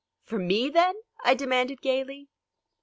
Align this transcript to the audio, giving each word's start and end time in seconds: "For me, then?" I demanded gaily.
"For 0.23 0.39
me, 0.39 0.71
then?" 0.71 0.95
I 1.23 1.35
demanded 1.35 1.79
gaily. 1.79 2.27